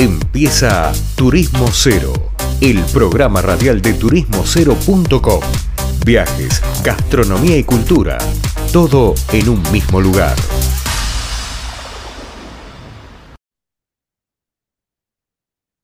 Empieza 0.00 0.92
Turismo 1.16 1.66
Cero, 1.72 2.12
el 2.60 2.78
programa 2.92 3.42
radial 3.42 3.82
de 3.82 3.94
turismocero.com. 3.94 5.40
Viajes, 6.06 6.62
gastronomía 6.84 7.58
y 7.58 7.64
cultura, 7.64 8.16
todo 8.72 9.14
en 9.32 9.48
un 9.48 9.60
mismo 9.72 10.00
lugar. 10.00 10.36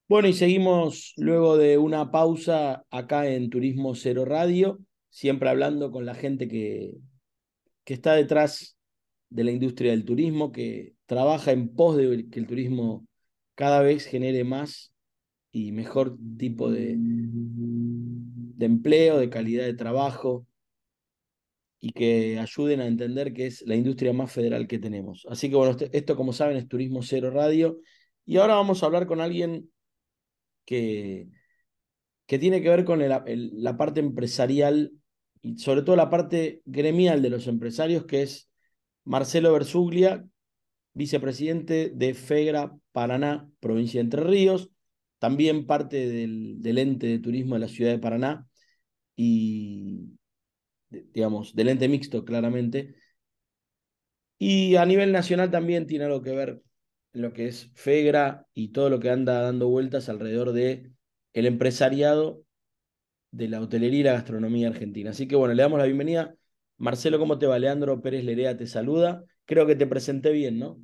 Bueno, 0.08 0.28
y 0.28 0.32
seguimos 0.32 1.12
luego 1.16 1.56
de 1.56 1.76
una 1.76 2.12
pausa 2.12 2.84
acá 2.92 3.28
en 3.28 3.50
Turismo 3.50 3.96
Cero 3.96 4.24
Radio, 4.24 4.78
siempre 5.10 5.48
hablando 5.48 5.90
con 5.90 6.06
la 6.06 6.14
gente 6.14 6.46
que, 6.46 6.92
que 7.82 7.94
está 7.94 8.14
detrás 8.14 8.76
de 9.28 9.42
la 9.42 9.50
industria 9.50 9.90
del 9.90 10.04
turismo, 10.04 10.52
que 10.52 10.94
trabaja 11.06 11.50
en 11.50 11.74
pos 11.74 11.96
de 11.96 12.28
que 12.30 12.38
el 12.38 12.46
turismo 12.46 13.08
cada 13.54 13.80
vez 13.80 14.06
genere 14.06 14.44
más 14.44 14.92
y 15.52 15.72
mejor 15.72 16.16
tipo 16.38 16.70
de, 16.70 16.96
de 16.96 18.66
empleo, 18.66 19.18
de 19.18 19.30
calidad 19.30 19.64
de 19.64 19.74
trabajo 19.74 20.46
y 21.80 21.92
que 21.92 22.38
ayuden 22.38 22.80
a 22.80 22.86
entender 22.86 23.34
que 23.34 23.46
es 23.46 23.62
la 23.62 23.74
industria 23.74 24.12
más 24.12 24.32
federal 24.32 24.66
que 24.66 24.78
tenemos. 24.78 25.26
Así 25.28 25.50
que 25.50 25.56
bueno, 25.56 25.72
este, 25.72 25.96
esto 25.96 26.16
como 26.16 26.32
saben 26.32 26.56
es 26.56 26.66
Turismo 26.66 27.02
Cero 27.02 27.30
Radio 27.30 27.78
y 28.24 28.38
ahora 28.38 28.54
vamos 28.54 28.82
a 28.82 28.86
hablar 28.86 29.06
con 29.06 29.20
alguien 29.20 29.70
que, 30.64 31.28
que 32.26 32.38
tiene 32.38 32.62
que 32.62 32.70
ver 32.70 32.84
con 32.84 33.06
la 33.06 33.76
parte 33.76 34.00
empresarial 34.00 34.92
y 35.42 35.58
sobre 35.58 35.82
todo 35.82 35.94
la 35.94 36.08
parte 36.08 36.62
gremial 36.64 37.20
de 37.20 37.28
los 37.28 37.46
empresarios, 37.46 38.06
que 38.06 38.22
es 38.22 38.48
Marcelo 39.04 39.52
Bersuglia, 39.52 40.26
vicepresidente 40.94 41.90
de 41.94 42.14
FEGRA 42.14 42.76
Paraná, 42.92 43.50
provincia 43.60 43.98
de 43.98 44.04
Entre 44.04 44.22
Ríos, 44.22 44.70
también 45.18 45.66
parte 45.66 46.06
del, 46.08 46.78
ente 46.78 47.06
de 47.06 47.18
turismo 47.18 47.54
de 47.54 47.60
la 47.60 47.68
ciudad 47.68 47.90
de 47.90 47.98
Paraná 47.98 48.46
y, 49.16 50.18
digamos, 50.90 51.54
del 51.54 51.68
ente 51.70 51.88
mixto, 51.88 52.24
claramente. 52.24 52.94
Y 54.38 54.76
a 54.76 54.84
nivel 54.86 55.12
nacional 55.12 55.50
también 55.50 55.86
tiene 55.86 56.04
algo 56.04 56.22
que 56.22 56.32
ver 56.32 56.62
lo 57.12 57.32
que 57.32 57.46
es 57.48 57.70
FEGRA 57.74 58.46
y 58.52 58.68
todo 58.68 58.90
lo 58.90 59.00
que 59.00 59.10
anda 59.10 59.40
dando 59.40 59.68
vueltas 59.68 60.08
alrededor 60.08 60.52
de 60.52 60.92
el 61.32 61.46
empresariado 61.46 62.44
de 63.30 63.48
la 63.48 63.60
hotelería 63.60 64.00
y 64.00 64.02
la 64.04 64.12
gastronomía 64.12 64.68
argentina. 64.68 65.10
Así 65.10 65.26
que 65.28 65.36
bueno, 65.36 65.54
le 65.54 65.62
damos 65.62 65.78
la 65.78 65.86
bienvenida. 65.86 66.34
Marcelo, 66.76 67.18
¿cómo 67.18 67.38
te 67.38 67.46
va? 67.46 67.58
Leandro 67.58 68.00
Pérez 68.02 68.24
Lerea 68.24 68.56
te 68.56 68.66
saluda. 68.66 69.24
Creo 69.44 69.66
que 69.66 69.76
te 69.76 69.86
presenté 69.86 70.30
bien, 70.32 70.58
¿no? 70.58 70.80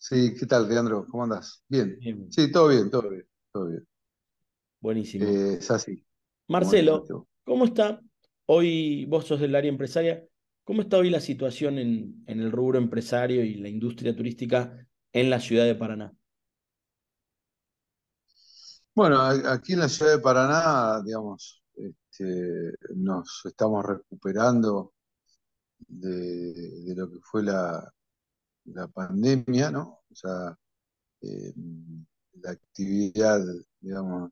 Sí, 0.00 0.34
¿qué 0.34 0.46
tal, 0.46 0.66
Leandro? 0.66 1.06
¿Cómo 1.10 1.24
andas? 1.24 1.62
Bien. 1.68 1.98
Sí, 2.30 2.50
todo 2.50 2.68
bien, 2.68 2.90
todo 2.90 3.10
bien, 3.10 3.28
todo 3.52 3.68
bien. 3.68 3.86
Buenísimo. 4.80 5.26
Eh, 5.26 5.58
es 5.60 5.70
así. 5.70 6.02
Marcelo, 6.48 7.04
¿cómo 7.44 7.66
está 7.66 8.00
hoy, 8.46 9.04
vos 9.04 9.26
sos 9.26 9.40
del 9.40 9.54
área 9.54 9.68
empresaria, 9.68 10.24
cómo 10.64 10.80
está 10.80 10.96
hoy 10.96 11.10
la 11.10 11.20
situación 11.20 11.78
en, 11.78 12.24
en 12.26 12.40
el 12.40 12.50
rubro 12.50 12.78
empresario 12.78 13.44
y 13.44 13.56
la 13.56 13.68
industria 13.68 14.16
turística 14.16 14.74
en 15.12 15.28
la 15.28 15.38
ciudad 15.38 15.66
de 15.66 15.74
Paraná? 15.74 16.10
Bueno, 18.94 19.20
aquí 19.20 19.74
en 19.74 19.80
la 19.80 19.88
ciudad 19.90 20.12
de 20.12 20.22
Paraná, 20.22 21.02
digamos, 21.04 21.62
este, 21.74 22.72
nos 22.96 23.42
estamos 23.44 23.84
recuperando 23.84 24.94
de, 25.88 26.94
lo 26.96 27.10
que 27.10 27.18
fue 27.20 27.42
la, 27.42 27.92
la 28.74 28.88
pandemia, 28.88 29.70
¿no? 29.70 30.00
O 30.10 30.14
sea, 30.14 30.56
eh, 31.22 31.52
la 32.34 32.52
actividad, 32.52 33.40
digamos, 33.80 34.30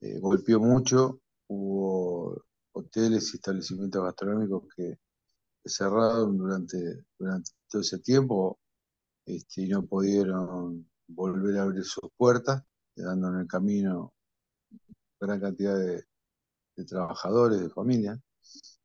eh, 0.00 0.18
golpeó 0.20 0.60
mucho, 0.60 1.20
hubo 1.48 2.44
hoteles 2.72 3.32
y 3.32 3.36
establecimientos 3.36 4.02
gastronómicos 4.02 4.64
que, 4.76 4.98
cerraron 5.66 6.36
durante, 6.36 7.06
todo 7.68 7.80
ese 7.80 7.98
tiempo 8.00 8.58
este, 9.24 9.62
y 9.62 9.68
no 9.68 9.86
pudieron 9.86 10.86
volver 11.08 11.58
a 11.58 11.62
abrir 11.62 11.84
sus 11.84 12.10
puertas, 12.18 12.62
quedando 12.94 13.28
en 13.28 13.40
el 13.40 13.46
camino 13.46 14.12
gran 15.20 15.40
cantidad 15.40 15.78
de, 15.78 16.04
trabajadores, 16.86 17.60
de 17.60 17.70
familias. 17.70 18.20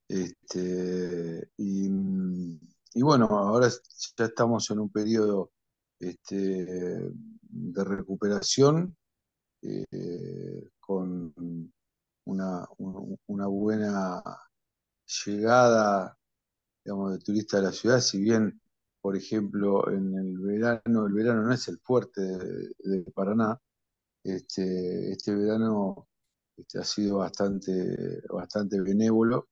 Este, 0.08 1.50
y, 1.58 1.90
bueno, 2.96 3.26
ahora 3.26 3.70
ya 4.18 4.26
estamos 4.26 4.70
en 4.72 4.80
un 4.80 4.90
periodo 4.90 5.52
este, 6.00 6.66
de 7.42 7.84
recuperación 7.84 8.96
eh, 9.62 10.70
con 10.80 11.34
una, 12.26 12.68
una, 13.28 13.48
buena 13.48 14.24
llegada 15.26 16.18
digamos, 16.84 17.14
de 17.14 17.20
turistas 17.20 17.60
a 17.60 17.64
la 17.64 17.72
ciudad, 17.72 18.00
si 18.00 18.22
bien, 18.22 18.62
por 19.02 19.18
ejemplo, 19.18 19.90
en 19.92 20.16
el 20.16 20.40
verano, 20.40 21.08
el 21.08 21.14
verano 21.14 21.44
no 21.44 21.54
es 21.54 21.68
el 21.68 21.80
fuerte 21.80 22.22
de 22.22 23.02
Paraná, 23.14 23.60
este, 24.24 25.12
este 25.12 25.36
verano 25.36 26.08
este, 26.58 26.80
ha 26.80 26.84
sido 26.84 27.18
bastante, 27.18 28.22
bastante 28.30 28.82
benévolo 28.82 29.48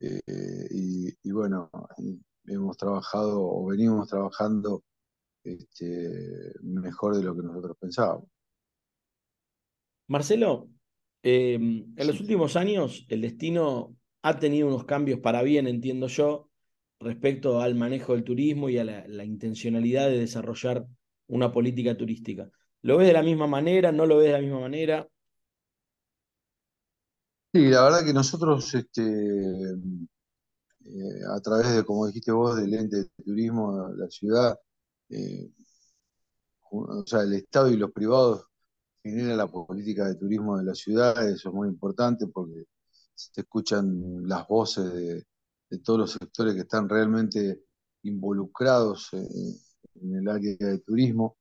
eh, 0.00 0.68
y, 0.70 1.30
bueno, 1.30 1.70
hemos 2.46 2.76
trabajado 2.76 3.40
o 3.40 3.66
venimos 3.66 4.08
trabajando 4.08 4.82
este, 5.44 6.52
mejor 6.62 7.16
de 7.16 7.22
lo 7.24 7.34
que 7.34 7.42
nosotros 7.42 7.76
pensábamos. 7.78 8.28
Marcelo, 10.08 10.68
em, 11.22 11.92
en 11.96 12.06
los 12.06 12.20
últimos 12.20 12.56
años 12.56 13.06
el 13.08 13.22
destino 13.22 13.96
ha 14.22 14.38
tenido 14.38 14.68
unos 14.68 14.84
cambios 14.84 15.20
para 15.20 15.42
bien, 15.42 15.66
entiendo 15.66 16.06
yo, 16.06 16.48
respecto 17.00 17.60
al 17.60 17.74
manejo 17.74 18.14
del 18.14 18.24
turismo 18.24 18.68
y 18.68 18.78
a 18.78 18.84
la 18.84 19.24
intencionalidad 19.24 20.08
de 20.08 20.18
desarrollar 20.18 20.86
una 21.26 21.50
política 21.50 21.96
turística. 21.96 22.48
¿Lo 22.82 22.98
ves 22.98 23.06
de 23.06 23.14
la 23.14 23.22
misma 23.22 23.46
manera? 23.46 23.90
¿No 23.90 24.06
lo 24.06 24.18
ves 24.18 24.26
de 24.26 24.32
la 24.32 24.40
misma 24.40 24.60
manera? 24.60 25.08
Sí, 27.54 27.66
la 27.68 27.84
verdad 27.84 28.04
que 28.04 28.12
nosotros, 28.12 28.74
este, 28.74 29.02
eh, 30.86 31.20
a 31.30 31.40
través 31.40 31.74
de, 31.74 31.84
como 31.84 32.06
dijiste 32.06 32.32
vos, 32.32 32.56
del 32.56 32.74
ente 32.74 32.96
de 32.96 33.10
turismo 33.24 33.88
de 33.88 33.96
la 33.98 34.08
ciudad, 34.10 34.58
eh, 35.10 35.50
o 36.70 37.04
sea, 37.06 37.22
el 37.22 37.34
Estado 37.34 37.70
y 37.70 37.76
los 37.76 37.92
privados 37.92 38.46
generan 39.02 39.36
la 39.38 39.46
política 39.48 40.06
de 40.08 40.14
turismo 40.16 40.58
de 40.58 40.64
la 40.64 40.74
ciudad, 40.74 41.28
eso 41.28 41.48
es 41.50 41.54
muy 41.54 41.68
importante 41.68 42.26
porque 42.28 42.64
se 43.14 43.42
escuchan 43.42 44.26
las 44.28 44.46
voces 44.48 44.92
de, 44.92 45.26
todos 45.84 46.00
los 46.00 46.12
sectores 46.12 46.54
que 46.54 46.60
están 46.60 46.88
realmente 46.88 47.64
involucrados 48.02 49.08
en 49.14 50.14
el 50.14 50.28
área 50.28 50.54
de 50.58 50.78
turismo 50.80 51.38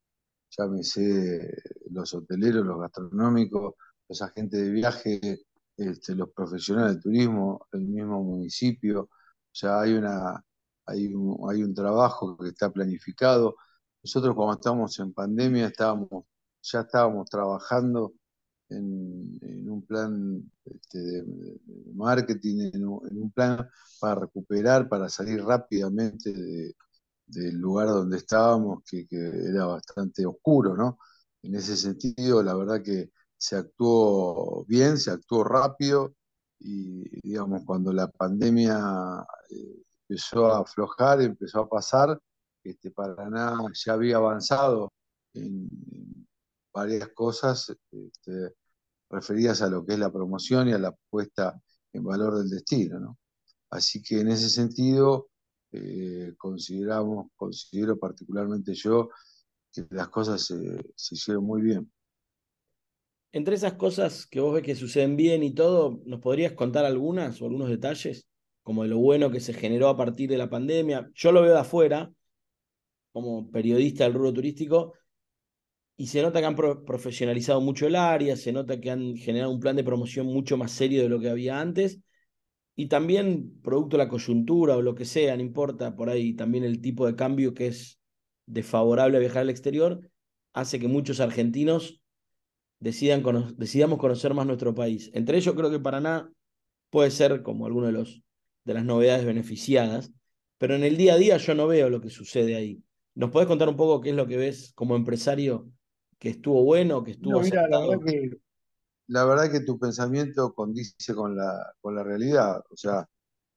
llámese 0.58 1.56
los 1.92 2.14
hoteleros, 2.14 2.66
los 2.66 2.80
gastronómicos, 2.80 3.76
los 4.08 4.22
agentes 4.22 4.62
de 4.62 4.70
viaje, 4.72 5.46
este, 5.78 6.16
los 6.16 6.30
profesionales 6.32 6.96
de 6.96 7.02
turismo, 7.02 7.68
el 7.72 7.88
mismo 7.88 8.24
municipio. 8.24 9.10
O 9.64 9.68
hay, 9.68 9.94
una, 9.94 10.44
hay, 10.86 11.14
un, 11.14 11.38
hay 11.50 11.64
un 11.64 11.74
trabajo 11.74 12.38
que 12.38 12.50
está 12.50 12.70
planificado. 12.72 13.56
Nosotros 14.04 14.36
cuando 14.36 14.54
estábamos 14.56 15.00
en 15.00 15.14
pandemia 15.14 15.68
estábamos, 15.68 16.26
ya 16.62 16.82
estábamos 16.82 17.30
trabajando 17.30 18.14
en, 18.70 19.70
un 19.70 19.86
plan 19.86 20.52
este, 20.66 21.00
de, 21.00 21.60
marketing, 21.94 22.72
en 22.74 22.86
un, 22.86 23.32
plan 23.32 23.68
para 24.00 24.22
recuperar, 24.22 24.88
para 24.90 25.10
salir 25.10 25.44
rápidamente 25.44 26.34
de, 26.34 26.76
del 27.28 27.58
lugar 27.58 27.88
donde 27.88 28.18
estábamos, 28.18 28.84
que, 28.86 29.08
era 29.12 29.66
bastante 29.66 30.26
oscuro, 30.26 30.76
¿no? 30.76 31.00
En 31.44 31.56
ese 31.56 31.76
sentido, 31.78 32.44
la 32.44 32.56
verdad 32.56 32.82
que 32.84 33.12
se 33.38 33.56
actuó 33.58 34.66
bien, 34.68 34.98
se 34.98 35.12
actuó 35.12 35.44
rápido 35.44 36.16
y, 36.64 37.04
digamos, 37.22 37.64
cuando 37.66 37.92
la 37.92 38.08
pandemia 38.08 39.26
eh, 39.50 39.84
empezó 40.08 40.48
a 40.48 40.60
aflojar, 40.62 41.22
empezó 41.22 41.62
a 41.62 41.70
pasar, 41.70 42.20
este, 42.64 42.92
Paraná 42.92 43.58
ya 43.74 43.94
había 43.94 44.18
avanzado 44.18 44.92
en, 45.34 45.70
varias 46.74 47.10
cosas 47.10 47.76
este, 47.92 48.56
referidas 49.10 49.62
a 49.62 49.70
lo 49.70 49.86
que 49.86 49.94
es 49.94 50.00
la 50.00 50.12
promoción 50.12 50.70
y 50.70 50.74
a 50.74 50.80
la 50.80 50.96
puesta 51.10 51.62
en 51.94 52.04
valor 52.04 52.38
del 52.38 52.50
destino, 52.50 53.00
¿no? 53.00 53.18
Así 53.70 54.02
que 54.02 54.20
en 54.22 54.30
ese 54.30 54.50
sentido, 54.50 55.30
eh, 55.72 56.34
consideramos, 56.38 57.28
considero 57.36 57.98
particularmente 57.98 58.74
yo, 58.74 59.10
que 59.72 59.88
las 59.92 60.10
cosas 60.10 60.46
se, 60.46 61.16
hicieron 61.16 61.46
muy 61.46 61.62
bien. 61.62 61.92
Entre 63.34 63.56
esas 63.56 63.74
cosas 63.74 64.28
que 64.28 64.42
vos 64.42 64.54
ves 64.54 64.64
que 64.64 64.76
suceden 64.76 65.16
bien 65.16 65.42
y 65.44 65.54
todo, 65.54 66.02
¿nos 66.06 66.20
podrías 66.20 66.52
contar 66.52 66.84
algunas 66.84 67.42
o 67.42 67.46
algunos 67.46 67.70
detalles? 67.70 68.28
Como 68.62 68.84
de 68.84 68.90
lo 68.90 68.98
bueno 68.98 69.32
que 69.32 69.40
se 69.40 69.54
generó 69.54 69.88
a 69.88 69.98
partir 69.98 70.30
de 70.30 70.38
la 70.38 70.50
pandemia. 70.50 71.10
Yo 71.16 71.32
lo 71.32 71.42
veo 71.42 71.54
de 71.54 71.60
afuera, 71.60 72.12
como 73.14 73.50
periodista 73.50 74.04
del 74.04 74.14
rubro 74.14 74.34
turístico, 74.34 74.94
y 75.96 76.08
se 76.08 76.22
nota 76.22 76.40
que 76.40 76.46
han 76.46 76.56
profesionalizado 76.56 77.62
mucho 77.62 77.88
el 77.88 77.96
área, 77.96 78.36
se 78.36 78.52
nota 78.52 78.80
que 78.82 78.92
han 78.92 79.16
generado 79.16 79.52
un 79.52 79.60
plan 79.60 79.76
de 79.76 79.84
promoción 79.84 80.26
mucho 80.26 80.58
más 80.58 80.72
serio 80.72 81.02
de 81.04 81.10
lo 81.10 81.20
que 81.20 81.30
había 81.30 81.60
antes, 81.60 82.00
y 82.76 82.88
también 82.88 83.62
producto 83.62 83.98
de 83.98 84.04
la 84.04 84.10
coyuntura 84.10 84.76
o 84.76 84.82
lo 84.82 84.96
que 84.96 85.06
sea, 85.06 85.36
no 85.36 85.42
importa, 85.42 85.96
por 85.96 86.10
ahí 86.10 86.34
también 86.34 86.64
el 86.64 86.82
tipo 86.82 87.06
de 87.06 87.16
cambio 87.16 87.54
que 87.54 87.68
es 87.68 88.00
desfavorable 88.46 89.18
a 89.18 89.20
viajar 89.20 89.44
al 89.44 89.50
exterior, 89.50 90.10
hace 90.54 90.80
que 90.80 90.88
muchos 90.88 91.20
argentinos 91.20 92.01
decidan 92.82 93.24
decidamos 93.58 94.00
conocer 94.00 94.34
más 94.34 94.46
nuestro 94.46 94.76
país. 94.76 95.10
Entre 95.14 95.38
ellos 95.38 95.56
creo 95.56 95.72
que 95.72 95.80
Paraná 95.80 96.30
puede 96.90 97.12
ser 97.12 97.44
como 97.44 97.66
alguno 97.66 97.86
de, 97.88 97.94
los, 97.94 98.22
de 98.66 98.74
las 98.74 98.84
novedades 98.84 99.26
beneficiadas, 99.26 100.12
pero 100.58 100.76
en 100.76 100.84
el 100.84 100.98
día 100.98 101.14
a 101.14 101.18
día 101.18 101.38
yo 101.38 101.56
no 101.56 101.68
veo 101.68 101.90
lo 101.90 102.02
que 102.02 102.10
sucede 102.10 102.56
ahí. 102.56 102.84
¿Nos 103.16 103.30
podés 103.30 103.48
contar 103.48 103.70
un 103.70 103.78
poco 103.78 104.02
qué 104.02 104.10
es 104.10 104.16
lo 104.16 104.28
que 104.28 104.38
ves 104.38 104.74
como 104.74 104.96
empresario 104.96 105.70
que 106.20 106.30
estuvo 106.30 106.64
bueno, 106.64 107.04
que 107.04 107.12
estuvo... 107.12 107.40
mira, 107.40 107.68
la 107.68 107.80
verdad 107.80 108.06
que, 108.06 108.32
la 109.08 109.26
verdad 109.26 109.52
que 109.52 109.62
tu 109.62 109.78
pensamiento 109.78 110.54
condice 110.54 111.14
con 111.14 111.36
la, 111.36 111.74
con 111.82 111.96
la 111.96 112.04
realidad. 112.04 112.64
O 112.70 112.76
sea, 112.76 113.08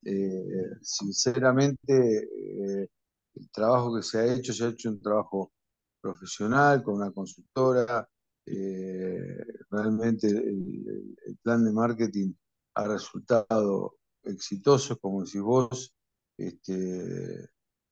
eh, 0.04 0.70
sinceramente, 0.82 2.28
eh, 2.28 2.88
el 3.34 3.50
trabajo 3.50 3.96
que 3.96 4.02
se 4.02 4.18
ha 4.18 4.34
hecho, 4.34 4.52
se 4.52 4.64
ha 4.64 4.68
hecho 4.68 4.90
un 4.90 5.00
trabajo 5.00 5.52
profesional, 6.00 6.82
con 6.82 6.96
una 6.96 7.10
consultora. 7.10 8.06
Eh, 8.46 9.44
realmente 9.70 10.28
el, 10.28 11.38
plan 11.42 11.64
de 11.64 11.72
marketing 11.72 12.32
ha 12.74 12.88
resultado 12.88 13.96
exitoso, 14.22 14.98
como 14.98 15.24
decís 15.24 15.40
vos. 15.40 15.94
Este, 16.36 17.48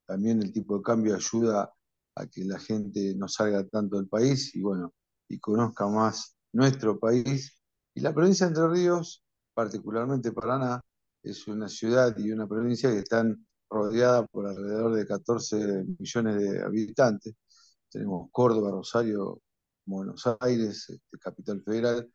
también 0.07 0.43
el 0.43 0.53
tipo 0.53 0.77
de 0.77 0.83
cambio 0.83 1.15
ayuda 1.15 1.73
a 2.15 2.27
que 2.27 2.45
la 2.45 2.59
gente 2.59 3.15
no 3.17 3.29
salga 3.29 3.67
tanto 3.69 3.97
del 3.97 4.09
país 4.09 4.55
y 4.55 4.63
bueno, 4.63 4.93
y 5.29 5.39
conozca 5.39 5.87
más 5.89 6.37
nuestro 6.53 6.99
país. 6.99 7.59
Y 7.95 8.01
la 8.01 8.15
provincia 8.15 8.47
de 8.47 8.51
Entre 8.51 8.69
Ríos, 8.69 9.25
particularmente 9.55 10.33
Paraná, 10.33 10.81
es 11.23 11.47
una 11.47 11.69
ciudad 11.69 12.17
y 12.19 12.33
una 12.33 12.47
provincia 12.47 12.91
que 12.91 12.99
están 12.99 13.47
rodeada 13.71 14.27
por 14.27 14.47
alrededor 14.47 14.95
de 14.95 15.07
14 15.07 15.85
millones 15.99 16.37
de 16.37 16.63
habitantes. 16.63 17.35
Tenemos 17.91 18.29
Córdoba, 18.33 18.71
Rosario, 18.71 19.41
Buenos 19.85 20.25
Aires, 20.41 20.89
este, 20.89 21.19
Capital 21.19 21.63
Federal, 21.63 22.11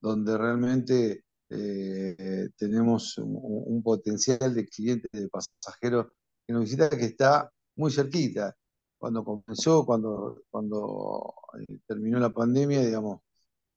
donde 0.00 0.36
realmente 0.38 1.24
eh, 1.50 2.50
tenemos 2.56 3.18
un, 3.18 3.82
potencial 3.82 4.54
de 4.54 4.66
clientes, 4.66 5.10
de 5.12 5.28
pasajeros 5.28 6.06
que 6.46 6.52
nos 6.52 6.64
visitan 6.64 6.90
que 6.90 7.04
está 7.06 7.50
muy 7.76 7.90
cerquita. 7.92 8.56
Cuando 8.98 9.24
comenzó, 9.24 9.84
cuando, 9.86 10.42
cuando 10.50 11.34
eh, 11.68 11.78
terminó 11.86 12.18
la 12.20 12.30
pandemia, 12.30 12.80
digamos, 12.80 13.20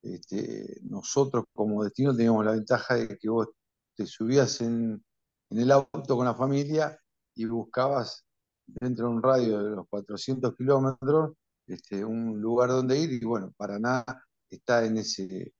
este, 0.01 0.80
nosotros 0.83 1.45
como 1.53 1.83
destino 1.83 2.15
teníamos 2.15 2.45
la 2.45 2.51
ventaja 2.51 2.95
de 2.95 3.18
que 3.18 3.30
vos 3.30 3.48
te 3.95 4.06
subías 4.06 4.62
en, 4.62 5.03
en 5.50 5.59
el 5.59 5.71
auto 5.71 6.15
con 6.15 6.25
la 6.25 6.36
familia 6.36 7.00
y 7.36 7.45
buscabas 7.45 8.25
dentro 8.68 9.07
de 9.07 9.15
un 9.15 9.24
radio 9.24 9.63
de 9.63 9.75
los 9.75 9.88
400 9.89 10.56
kilómetros 10.56 11.33
este, 11.67 12.03
un 12.06 12.39
lugar 12.41 12.69
donde 12.69 13.00
ir 13.00 13.12
y 13.13 13.25
bueno, 13.25 13.53
Paraná 13.57 14.03
está 14.50 14.85
en 14.85 14.97
ese, 14.97 15.53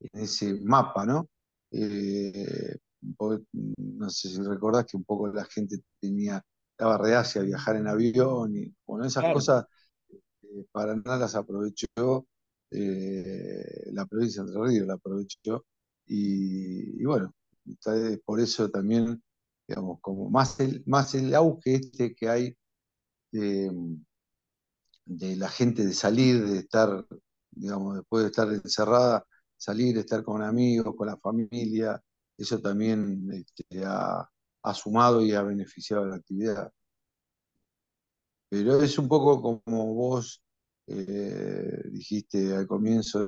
en 0.00 0.20
ese 0.20 0.54
mapa, 0.62 1.06
¿no? 1.06 1.28
Eh, 1.70 2.76
no 3.00 4.10
sé 4.10 4.28
si 4.28 4.42
recordás 4.42 4.86
que 4.86 4.96
un 4.96 5.04
poco 5.04 5.28
la 5.28 5.44
gente 5.44 5.78
tenía, 6.00 6.44
estaba 6.70 6.98
reacia 6.98 7.40
a 7.40 7.44
viajar 7.44 7.76
en 7.76 7.88
avión 7.88 8.56
y 8.56 8.74
bueno, 8.86 9.04
esas 9.04 9.32
cosas 9.32 9.66
eh, 10.10 10.64
Paraná 10.70 11.16
las 11.16 11.34
aprovechó, 11.34 12.26
eh, 12.70 13.90
la 13.92 14.06
provincia 14.06 14.42
de 14.42 14.48
Entre 14.48 14.68
Ríos 14.68 14.86
la 14.86 14.94
aprovechó 14.94 15.66
y, 16.06 17.00
y 17.00 17.04
bueno, 17.04 17.34
por 18.24 18.40
eso 18.40 18.70
también 18.70 19.22
digamos, 19.68 20.00
como 20.00 20.28
más 20.30 20.60
el, 20.60 20.82
más 20.86 21.14
el 21.14 21.34
auge 21.34 21.74
este 21.76 22.14
que 22.14 22.28
hay 22.28 22.56
de, 23.30 23.70
la 25.18 25.48
gente 25.48 25.84
de 25.84 25.92
salir, 25.92 26.44
de 26.46 26.58
estar, 26.58 27.06
digamos, 27.50 27.96
después 27.96 28.24
de 28.24 28.30
estar 28.30 28.48
encerrada, 28.48 29.24
salir, 29.56 29.96
estar 29.98 30.22
con 30.22 30.42
amigos, 30.42 30.94
con 30.96 31.06
la 31.06 31.16
familia, 31.16 32.02
eso 32.36 32.60
también 32.60 33.30
este, 33.32 33.84
ha, 33.84 34.28
sumado 34.74 35.22
y 35.22 35.32
ha 35.32 35.42
beneficiado 35.42 36.04
la 36.06 36.16
actividad. 36.16 36.72
Pero 38.48 38.82
es 38.82 38.98
un 38.98 39.08
poco 39.08 39.40
como 39.40 39.94
vos 39.94 40.42
eh, 40.86 41.82
dijiste 41.90 42.54
al 42.54 42.66
comienzo, 42.66 43.26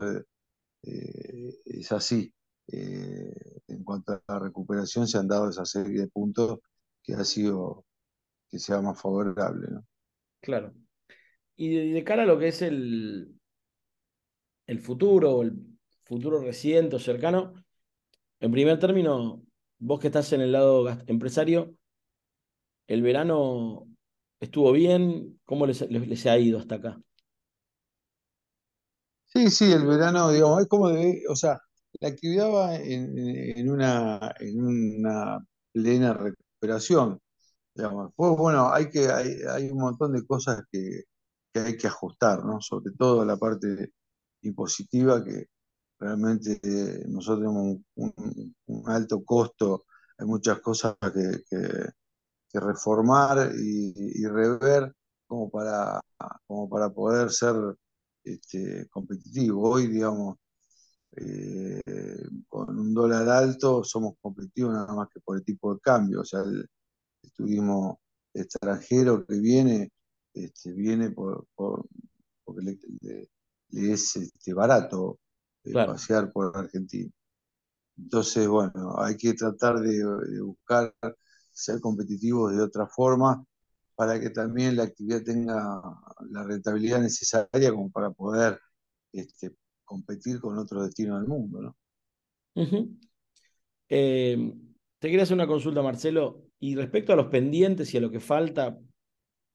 eh, 0.83 1.61
es 1.65 1.93
así. 1.93 2.33
Eh, 2.67 3.61
en 3.69 3.85
cuanto 3.85 4.13
a 4.13 4.23
la 4.27 4.39
recuperación 4.39 5.07
se 5.07 5.19
han 5.19 5.29
dado 5.29 5.51
esa 5.51 5.67
serie 5.67 6.01
de 6.01 6.09
puntos 6.09 6.61
que 7.03 7.15
ha 7.15 7.25
sido 7.25 7.85
que 8.49 8.59
sea 8.59 8.81
más 8.81 9.01
favorable. 9.01 9.69
¿no? 9.71 9.87
Claro. 10.41 10.73
Y 11.57 11.93
de, 11.93 12.05
cara 12.05 12.25
a 12.25 12.27
lo 12.27 12.39
que 12.39 12.49
es 12.49 12.63
el, 12.63 13.35
el 14.67 14.81
futuro, 14.81 15.43
el 15.43 15.53
futuro 16.05 16.41
reciente 16.41 16.97
o 16.97 16.99
cercano, 16.99 17.55
en 18.41 18.51
primer 18.51 18.79
término, 18.79 19.43
vos 19.79 20.01
que 20.01 20.09
estás 20.09 20.33
en 20.33 20.41
el 20.41 20.53
lado 20.53 20.89
empresario, 21.07 21.75
¿el 22.87 23.03
verano 23.03 23.87
estuvo 24.41 24.73
bien? 24.73 25.41
¿Cómo 25.45 25.67
les, 25.67 25.89
les 25.91 26.27
ha 26.27 26.39
ido 26.39 26.59
hasta 26.59 26.77
acá? 26.77 27.01
Sí, 29.27 29.51
sí, 29.51 29.73
el 29.73 29.85
verano, 29.87 30.31
digamos, 30.31 30.63
es 30.63 30.69
como 30.69 30.91
de, 30.91 31.23
o 31.29 31.35
sea, 31.35 31.61
la 32.01 32.09
actividad 32.09 32.51
va 32.53 32.77
en, 32.77 33.71
una, 33.71 34.35
en 34.41 34.65
una 34.65 35.39
plena 35.73 36.15
recuperación. 36.15 37.21
Digamos. 37.75 38.13
Pues 38.17 38.37
bueno, 38.37 38.73
hay, 38.73 38.91
que, 38.91 39.09
hay, 39.09 39.71
un 39.71 39.79
montón 39.79 40.13
de 40.13 40.27
cosas 40.27 40.63
que, 40.71 41.05
hay 41.61 41.77
que 41.77 41.87
ajustar, 41.87 42.45
¿no? 42.45 42.61
Sobre 42.61 42.93
todo 42.99 43.25
la 43.25 43.37
parte 43.37 43.93
impositiva, 44.43 45.25
que 45.25 45.49
realmente 45.99 46.61
eh, 46.63 47.05
nosotros 47.09 47.41
tenemos 47.41 47.79
un, 48.67 48.83
alto 48.87 49.25
costo, 49.25 49.85
hay 50.19 50.27
muchas 50.27 50.61
cosas 50.61 50.97
que, 51.13 51.91
reformar 52.57 53.51
y, 53.57 54.25
rever 54.27 54.95
como 55.27 55.51
para, 55.51 56.01
como 56.47 56.69
para 56.69 56.89
poder 56.91 57.31
ser 57.31 57.57
este, 58.23 58.89
competitivo. 58.91 59.71
Hoy, 59.71 59.89
digamos, 59.89 60.37
eh, 61.17 61.81
con 62.49 62.79
un 62.79 62.93
dólar 62.93 63.29
alto 63.29 63.85
somos 63.85 64.15
competitivos 64.21 64.75
nada 64.75 64.93
más 64.95 65.09
que 65.13 65.21
por 65.21 65.37
el 65.37 65.45
tipo 65.45 65.75
de 65.75 65.81
cambio. 65.81 66.21
O 66.21 66.25
sea, 66.25 66.41
el, 66.41 66.69
turismo 67.35 68.01
extranjero 68.35 69.25
que 69.27 69.39
viene, 69.41 69.91
este, 70.35 70.73
viene 70.73 71.11
por, 71.11 71.47
porque 71.55 72.79
le, 73.01 73.29
es 73.71 74.17
este, 74.17 74.53
barato 74.53 75.21
eh, 75.65 75.73
pasear 75.73 76.33
por 76.33 76.57
Argentina. 76.57 77.11
Entonces, 77.97 78.47
bueno, 78.49 78.97
hay 78.99 79.17
que 79.17 79.35
tratar 79.35 79.79
de, 79.79 80.03
buscar 80.43 80.95
ser 81.53 81.81
competitivos 81.81 82.55
de 82.55 82.63
otra 82.63 82.87
forma 82.89 83.45
para 83.95 84.19
que 84.19 84.31
también 84.31 84.77
la 84.77 84.83
actividad 84.83 85.23
tenga 85.23 85.81
la 86.31 86.43
rentabilidad 86.43 87.01
necesaria 87.01 87.71
como 87.71 87.91
para 87.93 88.11
poder 88.11 88.59
este, 89.13 89.55
competir 89.85 90.41
con 90.41 90.59
otro 90.59 90.83
destino 90.83 91.17
del 91.17 91.29
mundo, 91.29 91.63
¿no? 91.63 91.77
Eh, 93.89 94.53
te 94.99 95.09
quería 95.09 95.23
hacer 95.23 95.35
una 95.35 95.47
consulta, 95.47 95.83
Marcelo, 95.83 96.49
y 96.59 96.75
respecto 96.75 97.13
a 97.13 97.17
los 97.17 97.27
pendientes 97.27 97.95
y 97.95 97.99
a 97.99 98.01
lo 98.01 98.11
que 98.11 98.21
falta 98.21 98.77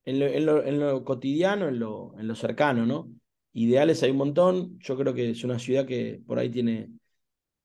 en 0.05 0.79
lo, 0.79 1.03
cotidiano, 1.03 1.67
en 1.67 1.79
lo, 1.79 2.17
en 2.17 2.27
lo 2.27 2.35
cercano, 2.35 2.85
¿no? 2.85 3.09
Ideales 3.53 4.01
hay 4.03 4.11
un 4.11 4.17
montón, 4.17 4.79
yo 4.79 4.97
creo 4.97 5.13
que 5.13 5.31
es 5.31 5.43
una 5.43 5.59
ciudad 5.59 5.85
que 5.85 6.21
por 6.25 6.39
ahí 6.39 6.49
tiene, 6.49 6.91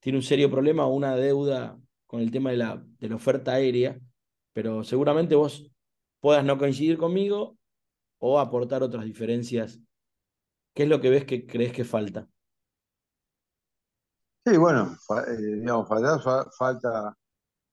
tiene 0.01 0.19
un 0.19 0.23
serio 0.23 0.51
problema 0.51 0.87
una 0.87 1.17
deuda 1.17 1.79
con 2.07 2.21
el 2.21 2.31
tema 2.31 2.51
de 2.51 2.57
la, 2.57 2.85
de 2.99 3.09
la 3.09 3.17
oferta 3.17 3.53
aérea, 3.53 3.99
pero 4.53 4.85
seguramente 4.85 5.35
vos 5.35 5.71
puedas 6.21 6.45
no 6.45 6.59
coincidir 6.59 6.97
conmigo 6.97 7.57
o 8.19 8.39
aportar 8.39 8.83
otras 8.83 9.05
diferencias. 9.05 9.79
¿Qué 10.75 10.85
es 10.85 10.89
lo 10.89 11.01
que 11.01 11.11
ves 11.11 11.25
que 11.25 11.47
crees 11.47 11.73
que 11.73 11.85
falta? 11.85 12.29
Sí, 14.47 14.57
bueno, 14.59 14.97
eh, 15.27 15.37
digamos, 15.57 15.89
falta, 15.89 17.17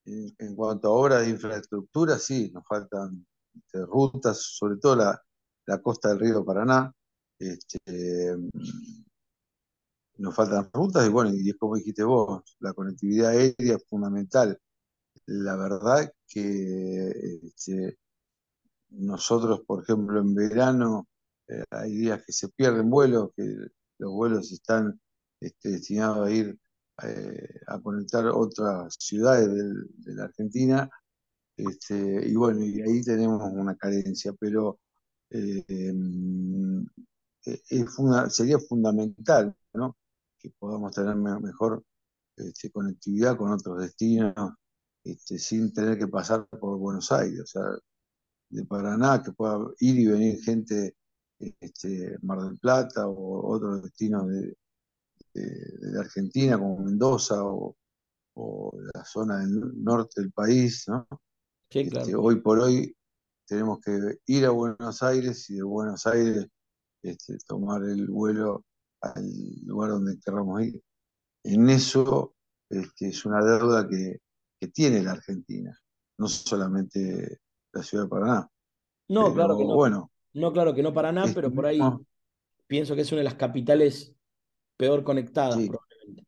en, 0.05 0.55
cuanto 0.55 0.87
a 0.87 0.91
obras 0.91 1.21
de 1.21 1.29
infraestructura, 1.29 2.17
sí, 2.17 2.49
nos 2.53 2.65
faltan 2.65 3.25
este, 3.55 3.85
rutas, 3.85 4.41
sobre 4.41 4.77
todo 4.77 4.95
la, 4.95 5.81
costa 5.81 6.09
del 6.09 6.19
río 6.19 6.45
Paraná. 6.45 6.93
Este, 7.39 8.37
nos 10.17 10.35
faltan 10.35 10.69
rutas 10.71 11.05
y 11.07 11.09
bueno, 11.09 11.31
y 11.33 11.49
es 11.49 11.57
como 11.57 11.75
dijiste 11.75 12.03
vos, 12.03 12.43
la 12.59 12.73
conectividad 12.73 13.31
aérea 13.31 13.75
es 13.77 13.85
fundamental. 13.89 14.59
La 15.25 15.55
verdad 15.55 16.11
que 16.27 17.39
este, 17.43 17.97
nosotros, 18.89 19.61
por 19.65 19.83
ejemplo, 19.83 20.19
en 20.19 20.35
verano 20.35 21.07
eh, 21.47 21.63
hay 21.71 21.91
días 21.95 22.23
que 22.25 22.33
se 22.33 22.49
pierden 22.49 22.89
vuelos, 22.89 23.31
que 23.35 23.43
los 23.99 24.11
vuelos 24.11 24.51
están 24.51 24.99
destinados 25.39 26.27
a 26.27 26.31
ir 26.31 26.59
eh, 27.03 27.59
a 27.67 27.79
conectar 27.79 28.25
otras 28.27 28.95
ciudades 28.99 29.49
de 29.49 30.13
la 30.13 30.25
Argentina, 30.25 30.89
este, 31.57 32.27
y 32.27 32.35
bueno, 32.35 32.63
y 32.63 32.81
ahí 32.81 33.01
tenemos 33.03 33.41
una 33.53 33.75
carencia, 33.75 34.33
pero 34.39 34.79
eh, 35.29 35.93
mm, 35.93 36.85
sería 38.29 38.59
fundamental 38.59 39.55
que 40.39 40.49
podamos 40.59 40.93
tener 40.93 41.15
mejor 41.15 41.83
este, 42.37 42.71
conectividad 42.71 43.37
con 43.37 43.51
otros 43.51 43.79
destinos 43.81 44.33
este, 45.03 45.39
sin 45.39 45.73
tener 45.73 45.97
que 45.97 46.07
pasar 46.07 46.47
por 46.47 46.77
Buenos 46.77 47.11
Aires, 47.11 47.41
o 47.41 47.45
sea, 47.45 47.63
de 48.49 48.65
Paraná, 48.65 49.21
que 49.23 49.31
pueda 49.31 49.59
ir 49.79 49.99
y 49.99 50.07
venir 50.07 50.41
gente 50.43 50.95
este, 51.39 52.17
Mar 52.21 52.41
del 52.41 52.59
Plata 52.59 53.07
o 53.07 53.53
otros 53.55 53.81
destinos 53.83 54.27
de, 54.29 54.55
de, 55.33 55.99
Argentina, 55.99 56.57
como 56.57 56.79
Mendoza 56.79 57.43
o, 57.43 57.75
la 58.93 59.05
zona 59.05 59.39
del 59.39 59.83
norte 59.83 60.21
del 60.21 60.31
país, 60.31 60.85
¿no? 60.87 61.07
Este, 61.73 62.15
hoy 62.15 62.41
por 62.41 62.59
hoy 62.59 62.93
tenemos 63.47 63.79
que 63.79 64.17
ir 64.25 64.45
a 64.45 64.49
Buenos 64.49 65.01
Aires 65.03 65.49
y 65.49 65.55
de 65.55 65.63
Buenos 65.63 66.05
Aires 66.05 66.45
este, 67.01 67.37
tomar 67.47 67.81
el 67.83 68.07
vuelo 68.07 68.65
al 68.99 69.25
lugar 69.65 69.91
donde 69.91 70.19
queramos 70.19 70.61
ir. 70.63 70.83
En 71.43 71.69
eso 71.69 72.35
este, 72.69 73.07
es 73.07 73.25
una 73.25 73.43
deuda 73.43 73.87
que, 73.87 74.19
tiene 74.73 75.01
la 75.01 75.13
Argentina, 75.13 75.75
no 76.19 76.27
solamente 76.27 77.39
la 77.73 77.81
ciudad 77.81 78.03
de 78.03 78.09
Paraná. 78.09 78.49
No, 79.07 79.33
claro 79.33 79.57
que 79.57 79.63
no. 79.63 79.73
Bueno, 79.73 80.11
no, 80.33 80.53
claro 80.53 80.75
que 80.75 80.83
no 80.83 80.93
Paraná, 80.93 81.25
pero 81.33 81.51
por 81.51 81.65
ahí 81.65 81.79
pienso 82.67 82.93
que 82.93 83.01
es 83.01 83.11
una 83.11 83.19
de 83.19 83.25
las 83.25 83.35
capitales 83.35 84.13
peor 84.77 85.03
conectadas 85.03 85.55
probablemente. 85.55 86.27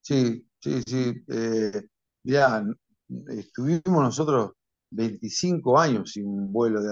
Sí, 0.00 0.48
sí, 0.60 0.82
sí. 0.86 1.24
Eh, 1.28 1.88
estuvimos 3.28 3.82
nosotros 4.02 4.52
25 4.90 5.78
años 5.78 6.12
sin 6.12 6.26
un 6.26 6.52
vuelo 6.52 6.82
de, 6.82 6.90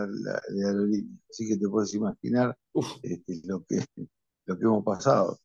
aerolínea, 0.66 1.16
así 1.30 1.48
que 1.48 1.56
te 1.56 1.68
puedes 1.68 1.94
imaginar 1.94 2.56
este, 3.02 3.40
lo, 3.44 3.64
que, 3.64 3.84
lo 4.46 4.58
que 4.58 4.64
hemos 4.64 4.84
pasado. 4.84 5.38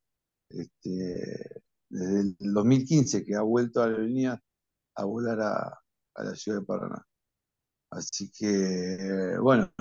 Este, 0.50 1.62
desde 1.90 2.20
el 2.22 2.54
2015 2.54 3.26
que 3.26 3.36
ha 3.36 3.42
vuelto 3.42 3.82
a 3.82 3.88
la 3.88 3.94
aerolínea 3.94 4.42
a 4.96 5.06
volar 5.06 5.40
a, 5.42 6.24
la 6.24 6.36
ciudad 6.36 6.60
de 6.60 6.66
Paraná. 6.66 7.06
Así 7.92 8.30
que, 8.32 9.38
bueno, 9.42 9.72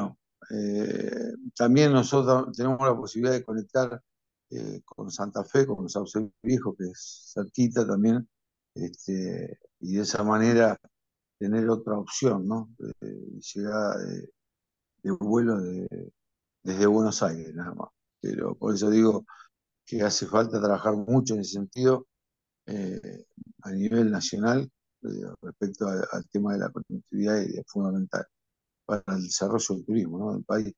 eh, 0.50 1.33
también 1.54 1.92
nosotros 1.92 2.57
tenemos 2.57 2.80
la 2.80 2.97
posibilidad 2.97 3.35
de 3.35 3.45
conectar 3.45 4.02
eh, 4.50 4.80
con 4.85 5.11
Santa 5.11 5.45
Fe, 5.45 5.66
con 5.66 5.88
Sauce 5.88 6.30
Viejo, 6.42 6.75
que 6.76 6.85
es 6.85 7.33
cerquita 7.35 7.87
también, 7.87 8.26
este, 8.75 9.59
y 9.81 9.97
de 9.97 10.03
esa 10.03 10.23
manera 10.25 10.79
tener 11.39 11.69
otra 11.71 11.99
opción, 11.99 12.47
¿no? 12.47 12.69
De, 12.79 13.41
llegada 13.55 13.99
de, 13.99 14.31
vuelo 15.21 15.57
desde 16.63 16.87
Buenos 16.87 17.23
Aires, 17.23 17.55
nada 17.55 17.75
más. 17.75 17.89
Pero 18.21 18.55
por 18.57 18.75
eso 18.75 18.91
digo 18.91 19.25
que 19.87 20.03
hace 20.03 20.27
falta 20.27 20.61
trabajar 20.61 20.95
mucho 20.95 21.35
en 21.35 21.41
ese 21.41 21.53
sentido 21.53 22.07
eh, 22.67 23.25
a 23.63 23.73
nivel 23.73 24.11
nacional 24.11 24.71
eh, 25.03 25.09
respecto 25.41 25.89
al 25.89 26.29
tema 26.29 26.53
de 26.53 26.59
la 26.59 26.71
conectividad 26.71 27.41
y 27.41 27.59
es 27.59 27.65
fundamental 27.67 28.27
para 28.85 29.03
el 29.17 29.23
desarrollo 29.23 29.75
del 29.77 29.85
turismo 29.85 30.19
¿no? 30.19 30.35
del 30.35 30.45
país. 30.45 30.75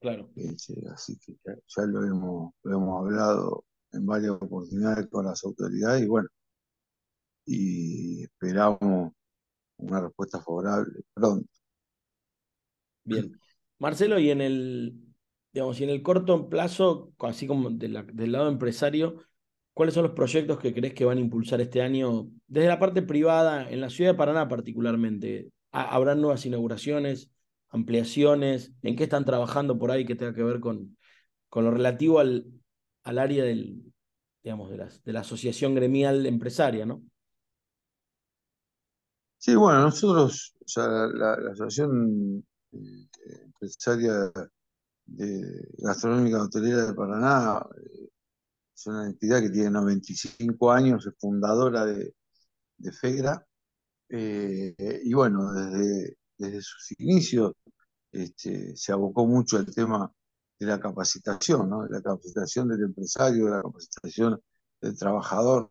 Claro. 0.00 0.30
así 0.92 1.16
que 1.18 1.36
ya, 1.44 1.86
lo, 1.86 2.04
hemos, 2.04 2.54
lo 2.64 2.76
hemos 2.76 3.04
hablado 3.04 3.64
en 3.92 4.04
varias 4.04 4.32
oportunidades 4.32 5.06
con 5.08 5.26
las 5.26 5.44
autoridades 5.44 6.02
y 6.02 6.08
bueno, 6.08 6.28
y 7.44 8.24
esperamos 8.24 9.12
una 9.78 10.00
respuesta 10.00 10.40
favorable 10.40 11.00
pronto. 11.14 11.48
Bien. 13.04 13.32
Marcelo, 13.78 14.18
y 14.18 14.30
en 14.30 14.40
el, 14.40 14.94
digamos, 15.52 15.80
y 15.80 15.84
en 15.84 15.90
el 15.90 16.02
corto 16.02 16.48
plazo, 16.48 17.12
así 17.18 17.46
como 17.46 17.70
del 17.70 18.32
lado 18.32 18.48
empresario, 18.48 19.24
¿cuáles 19.74 19.94
son 19.94 20.04
los 20.04 20.12
proyectos 20.12 20.58
que 20.60 20.72
crees 20.72 20.94
que 20.94 21.04
van 21.04 21.18
a 21.18 21.20
impulsar 21.20 21.60
este 21.60 21.82
año 21.82 22.28
desde 22.46 22.68
la 22.68 22.78
parte 22.78 23.02
privada, 23.02 23.68
en 23.68 23.80
la 23.80 23.90
ciudad 23.90 24.12
de 24.12 24.18
Paraná 24.18 24.48
particularmente? 24.48 25.50
¿Habrán 25.72 26.20
nuevas 26.20 26.46
inauguraciones? 26.46 27.32
ampliaciones, 27.72 28.72
en 28.82 28.96
qué 28.96 29.04
están 29.04 29.24
trabajando 29.24 29.78
por 29.78 29.90
ahí 29.90 30.04
que 30.04 30.14
tenga 30.14 30.34
que 30.34 30.42
ver 30.42 30.60
con, 30.60 30.96
con 31.48 31.64
lo 31.64 31.70
relativo 31.70 32.20
al, 32.20 32.46
al 33.02 33.18
área 33.18 33.44
del, 33.44 33.92
digamos, 34.42 34.70
de, 34.70 34.86
de 35.04 35.12
la 35.12 35.20
asociación 35.20 35.74
gremial 35.74 36.26
empresaria, 36.26 36.84
¿no? 36.86 37.02
Sí, 39.44 39.56
bueno, 39.56 39.80
nosotros, 39.82 40.54
o 40.64 40.68
sea, 40.68 40.86
la, 40.86 41.32
asociación 41.50 42.46
eh, 42.72 43.08
empresaria 43.44 44.30
de 45.04 45.68
gastronómica 45.78 46.42
hotelera 46.44 46.86
de 46.86 46.94
Paraná 46.94 47.60
eh, 47.76 48.08
es 48.74 48.86
una 48.86 49.06
entidad 49.06 49.40
que 49.40 49.50
tiene 49.50 49.70
95 49.70 50.70
años, 50.70 51.06
es 51.06 51.14
fundadora 51.18 51.84
de, 51.86 52.14
de 52.78 52.92
FEGRA, 52.92 53.44
eh, 54.10 55.00
y 55.04 55.12
bueno, 55.14 55.52
desde, 55.52 56.18
desde 56.38 56.62
sus 56.62 56.92
inicios 57.00 57.54
este, 58.12 58.76
se 58.76 58.92
abocó 58.92 59.26
mucho 59.26 59.56
al 59.58 59.66
tema 59.74 60.12
de 60.58 60.66
la 60.66 60.78
capacitación, 60.80 61.68
¿no? 61.68 61.82
de 61.84 61.90
la 61.90 62.02
capacitación 62.02 62.68
del 62.68 62.84
empresario, 62.84 63.46
de 63.46 63.50
la 63.52 63.62
capacitación 63.62 64.40
del 64.80 64.96
trabajador. 64.96 65.68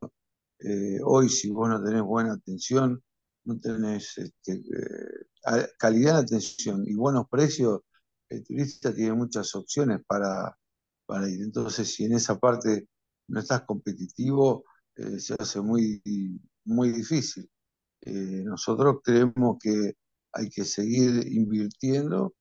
Hoy, 1.06 1.30
si 1.30 1.50
vos 1.52 1.70
no 1.70 1.82
tenés 1.84 2.02
buena 2.04 2.34
atención, 2.34 3.02
no 3.46 3.60
tenés 3.60 4.18
este, 4.18 4.54
eh, 4.54 5.68
calidad 5.78 6.16
de 6.16 6.22
atención 6.22 6.84
y 6.88 6.94
buenos 6.96 7.28
precios, 7.30 7.82
el 8.30 8.44
turista 8.44 8.94
tiene 8.94 9.14
muchas 9.14 9.54
opciones 9.56 10.02
para, 10.08 10.58
para 11.06 11.30
ir. 11.30 11.42
Entonces, 11.42 11.94
si 11.94 12.06
en 12.06 12.14
esa 12.14 12.40
parte 12.40 12.88
no 13.28 13.40
estás 13.40 13.64
competitivo, 13.64 14.66
eh, 14.96 15.20
se 15.20 15.36
hace 15.38 15.62
muy, 15.62 16.02
muy 16.66 16.92
difícil. 16.92 17.50
nosotros 18.46 18.98
creemos 19.04 19.58
que 19.62 19.96
hay 20.34 20.50
que 20.50 20.66
seguir 20.66 21.28
invirtiendo. 21.32 22.36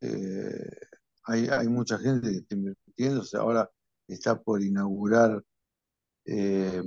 Eh, 0.00 0.70
hay, 1.24 1.46
hay, 1.48 1.68
mucha 1.68 1.98
gente 1.98 2.30
que 2.30 2.38
está 2.38 2.54
invirtiendo, 2.54 3.22
ahora 3.38 3.70
está 4.08 4.40
por 4.40 4.62
inaugurar 4.62 5.42
eh, 6.24 6.82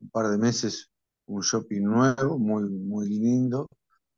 un 0.00 0.10
par 0.10 0.30
de 0.30 0.38
meses 0.38 0.90
un 1.30 1.42
shopping 1.42 1.82
nuevo, 1.82 2.38
muy, 2.38 2.68
muy 2.68 3.08
lindo. 3.08 3.68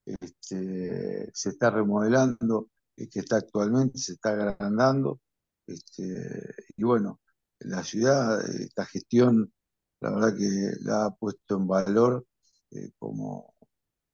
Este, 0.05 1.31
se 1.33 1.51
está 1.51 1.71
remodelando, 1.71 2.71
el 2.97 3.09
que 3.09 3.21
está 3.21 3.37
actualmente, 3.37 3.99
se 3.99 4.15
está 4.15 4.31
agrandando. 4.31 5.21
Este, 5.67 6.55
y 6.77 6.85
bueno, 6.85 7.21
la 7.61 7.85
ciudad, 7.85 8.41
esta 8.61 8.87
gestión, 8.87 9.53
la 10.01 10.11
verdad 10.11 10.37
que 10.37 10.73
la 10.83 11.07
ha 11.07 11.11
puesto 11.15 11.57
en 11.57 11.67
valor 11.69 12.27
eh, 12.71 12.91
como, 12.99 13.55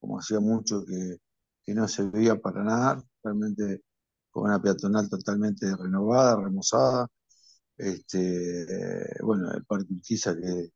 como 0.01 0.19
hacía 0.19 0.41
mucho 0.41 0.85
que, 0.85 1.19
no 1.75 1.87
se 1.87 2.05
para 2.43 2.65
nada, 2.65 3.05
realmente 3.23 3.83
con 4.31 4.45
una 4.45 4.61
peatonal 4.61 5.09
totalmente 5.11 5.67
renovada, 5.77 6.37
remozada. 6.43 7.09
Este, 7.77 8.67
bueno, 9.23 9.53
el 9.53 9.65
Parque 9.67 9.93
Urquiza, 9.93 10.35
que 10.37 10.71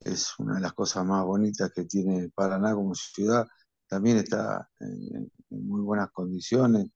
es 0.00 0.38
una 0.38 0.54
de 0.54 0.60
las 0.60 0.72
cosas 0.72 1.04
más 1.04 1.24
bonitas 1.24 1.70
que 1.72 1.84
tiene 1.84 2.30
Paraná 2.30 2.74
como 2.74 2.94
ciudad, 2.94 3.46
también 3.86 4.18
está 4.18 4.68
en, 4.80 5.30
muy 5.50 5.82
buenas 5.82 6.10
condiciones. 6.12 6.86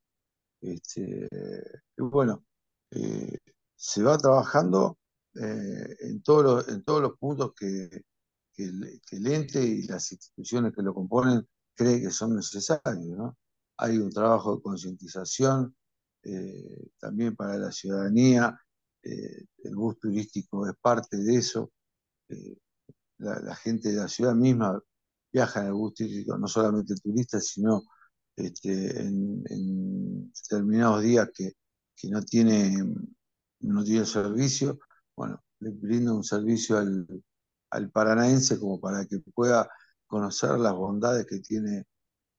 Este, 0.61 1.29
y 1.97 2.03
bueno, 2.03 2.45
eh, 2.91 3.39
se 3.77 4.03
va 4.03 4.17
trabajando 4.17 4.99
eh, 5.35 5.97
en, 6.01 6.23
todos 6.23 6.45
los, 6.45 6.69
en 6.69 6.85
todos 6.85 7.03
los 7.03 7.19
puntos 7.19 7.53
que, 7.55 8.03
el, 8.57 9.27
ente 9.27 9.61
y 9.61 9.83
las 9.83 10.13
instituciones 10.13 10.73
que 10.73 10.83
lo 10.83 10.95
componen 10.95 11.47
creen 11.75 12.03
que 12.03 12.11
son 12.11 12.37
necesarios. 12.37 13.19
¿no? 13.19 13.37
Hay 13.79 13.99
un 13.99 14.11
trabajo 14.11 14.57
de 14.57 14.63
concientización 14.63 15.77
eh, 16.23 16.89
también 16.99 17.37
para 17.37 17.59
la 17.59 17.73
ciudadanía, 17.73 18.59
el 19.03 19.77
bus 19.77 19.99
turístico 19.99 20.67
es 20.67 20.73
parte 20.81 21.19
de 21.19 21.37
eso, 21.37 21.71
la, 23.19 23.55
gente 23.57 23.91
de 23.91 23.97
la 23.97 24.09
ciudad 24.09 24.35
misma 24.35 24.81
viaja 25.33 25.61
en 25.61 25.67
el 25.69 25.73
bus 25.75 25.95
turístico, 25.95 26.39
no 26.39 26.49
solamente 26.49 26.95
turistas, 26.97 27.47
sino 27.47 27.83
este, 28.37 29.01
en, 29.01 30.33
determinados 30.33 31.03
días 31.03 31.31
que, 31.35 31.53
que 31.97 32.09
no 32.09 32.23
tiene 32.23 32.77
no 33.65 33.85
tiene 33.85 34.07
servicio, 34.07 34.79
bueno, 35.17 35.43
le 35.61 35.71
brinda 35.71 36.13
un 36.13 36.25
servicio 36.25 36.79
al, 36.79 37.91
paranaense 37.91 38.59
como 38.59 38.81
para 38.81 39.05
que 39.07 39.19
pueda 39.35 39.69
conocer 40.07 40.59
las 40.59 40.75
bondades 40.75 41.27
que 41.27 41.41
tiene 41.41 41.85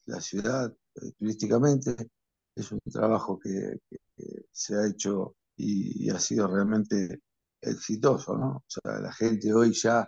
la 0.05 0.22
ciudad 0.22 0.74
eh, 0.96 1.12
turísticamente. 1.17 2.10
Es 2.55 2.72
un 2.72 2.79
trabajo 2.91 3.39
que, 3.39 3.79
se 4.51 4.75
ha 4.75 4.88
hecho 4.88 5.36
y, 5.58 6.10
ha 6.10 6.20
sido 6.20 6.48
realmente 6.48 7.22
exitoso, 7.62 8.38
¿no? 8.38 8.58
O 8.58 8.65
sea, 8.67 9.00
la 9.00 9.12
gente 9.13 9.53
hoy 9.53 9.74
ya, 9.74 10.08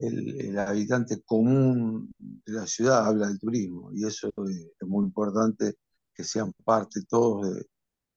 el, 0.00 0.58
habitante 0.58 1.22
común 1.22 2.12
de 2.18 2.52
la 2.52 2.66
ciudad 2.66 3.06
habla 3.06 3.28
del 3.28 3.38
turismo 3.38 3.90
y 3.92 4.06
eso 4.06 4.28
es, 4.28 4.86
muy 4.86 5.04
importante 5.04 5.76
que 6.14 6.24
sean 6.24 6.52
parte 6.64 7.02
todos 7.08 7.54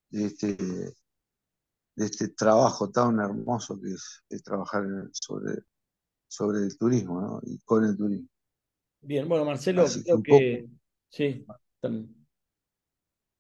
de, 0.09 0.25
este 0.25 0.55
de 1.95 2.05
este 2.05 2.29
trabajo 2.29 2.89
tan 2.89 3.19
hermoso 3.19 3.79
que 3.79 3.89
es, 3.89 4.23
trabajar 4.43 4.83
sobre, 5.11 5.61
sobre 6.27 6.59
el 6.59 6.77
turismo 6.77 7.21
¿no? 7.21 7.41
y 7.43 7.59
con 7.59 7.85
el 7.85 7.95
turismo. 7.95 8.27
Bien, 9.01 9.27
bueno, 9.27 9.45
Marcelo, 9.45 9.85
creo 10.03 10.23
que, 10.23 10.69
sí, 11.09 11.45
No, 11.83 12.07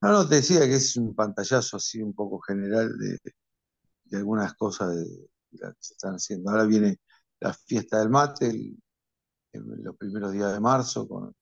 no, 0.01 0.27
te 0.27 0.35
decía 0.35 0.59
que 0.59 0.75
es 0.75 0.97
un 0.97 1.15
pantallazo 1.15 1.77
así 1.77 2.01
un 2.01 2.13
poco 2.13 2.39
general 2.41 2.91
de, 2.97 4.17
algunas 4.17 4.53
cosas 4.55 4.93
de, 4.95 5.05
que 5.49 5.57
se 5.79 5.93
están 5.93 6.15
haciendo. 6.15 6.51
Ahora 6.51 6.65
viene 6.65 6.99
la 7.43 7.53
fiesta 7.53 7.99
del 7.99 8.09
mate, 8.09 8.47
en 8.47 9.83
los 9.83 9.97
primeros 9.97 10.31
días 10.31 10.53
de 10.53 10.61
marzo, 10.61 11.07
con, 11.07 11.35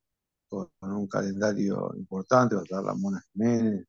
con, 0.50 0.70
un 0.82 1.08
calendario 1.08 1.94
importante, 1.96 2.56
va 2.56 2.62
a 2.62 2.64
estar 2.64 2.84
Mona 2.98 3.22
Jiménez, 3.32 3.86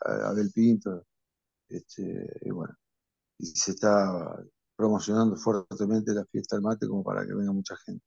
Abel 0.00 0.50
Pinto, 0.54 1.06
este, 1.68 2.26
y 2.42 2.50
bueno, 2.50 2.74
y 3.38 3.46
se 3.46 3.70
está 3.70 4.36
promocionando 4.76 5.36
fuertemente 5.36 6.12
la 6.12 6.26
fiesta 6.26 6.56
del 6.56 6.64
mate 6.64 6.86
como 6.86 7.02
para 7.02 7.26
que 7.26 7.34
venga 7.34 7.52
mucha 7.52 7.76
gente. 7.86 8.04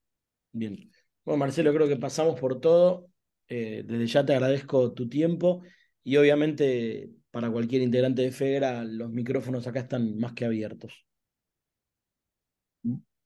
Bien. 0.52 0.90
Bueno, 1.24 1.38
Marcelo, 1.38 1.74
creo 1.74 1.88
que 1.88 1.96
pasamos 1.96 2.38
por 2.38 2.60
todo. 2.60 3.08
Eh, 3.48 3.82
desde 3.84 4.06
ya 4.06 4.24
te 4.24 4.34
agradezco 4.34 4.92
tu 4.92 5.08
tiempo 5.08 5.62
y 6.04 6.16
obviamente 6.16 7.10
para 7.30 7.50
cualquier 7.50 7.82
integrante 7.82 8.22
de 8.22 8.30
FEGRA 8.30 8.84
los 8.84 9.10
micrófonos 9.10 9.66
acá 9.66 9.80
están 9.80 10.16
más 10.18 10.34
que 10.34 10.44
abiertos. 10.44 11.08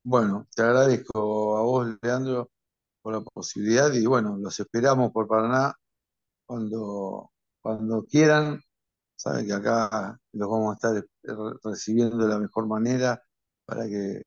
Bueno, 0.03 0.47
te 0.53 0.61
agradezco 0.61 1.57
a 1.57 1.61
vos, 1.61 1.87
Leandro, 2.01 2.51
por 3.01 3.13
la 3.13 3.21
posibilidad 3.21 3.91
y 3.93 4.05
bueno, 4.05 4.37
los 4.37 4.59
esperamos 4.59 5.11
por 5.11 5.27
Paraná 5.27 5.73
cuando, 6.45 7.31
cuando 7.61 8.03
quieran. 8.05 8.61
Saben 9.15 9.45
que 9.45 9.53
acá 9.53 10.19
los 10.33 10.49
vamos 10.49 10.71
a 10.71 10.75
estar 10.75 11.05
recibiendo 11.63 12.17
de 12.17 12.27
la 12.27 12.39
mejor 12.39 12.67
manera 12.67 13.23
para 13.65 13.85
que, 13.85 14.23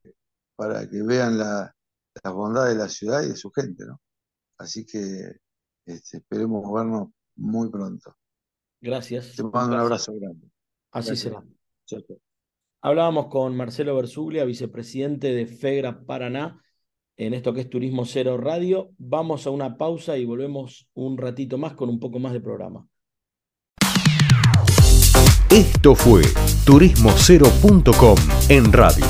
para 0.56 0.88
que 0.88 1.02
vean 1.02 1.36
la, 1.36 1.74
las 2.22 2.32
bondades 2.32 2.74
de 2.74 2.82
la 2.82 2.88
ciudad 2.88 3.22
y 3.22 3.28
de 3.28 3.36
su 3.36 3.50
gente, 3.50 3.84
¿no? 3.84 4.00
Así 4.58 4.86
que 4.86 5.40
este, 5.84 6.18
esperemos 6.18 6.72
vernos 6.72 7.10
muy 7.36 7.70
pronto. 7.70 8.16
Gracias. 8.80 9.34
Te 9.36 9.42
mando 9.42 9.76
un 9.76 9.80
abrazo 9.82 10.14
grande. 10.14 10.50
Así 10.92 11.16
será. 11.16 11.42
Hablábamos 12.86 13.26
con 13.26 13.56
Marcelo 13.56 13.96
Bersuglia, 13.96 14.44
vicepresidente 14.44 15.34
de 15.34 15.46
FEGRA 15.46 16.04
Paraná, 16.06 16.62
en 17.16 17.34
esto 17.34 17.52
que 17.52 17.62
es 17.62 17.68
Turismo 17.68 18.04
Cero 18.04 18.36
Radio. 18.36 18.92
Vamos 18.96 19.48
a 19.48 19.50
una 19.50 19.76
pausa 19.76 20.16
y 20.16 20.24
volvemos 20.24 20.88
un 20.94 21.18
ratito 21.18 21.58
más 21.58 21.72
con 21.72 21.88
un 21.88 21.98
poco 21.98 22.20
más 22.20 22.32
de 22.32 22.40
programa. 22.40 22.86
Esto 25.50 25.96
fue 25.96 26.22
turismocero.com 26.64 28.18
en 28.50 28.72
radio. 28.72 29.06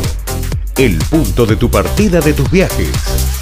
El 0.79 0.97
punto 1.11 1.45
de 1.45 1.57
tu 1.57 1.71
partida 1.71 2.23
de 2.23 2.33
tus 2.33 2.51
viajes. 2.51 3.36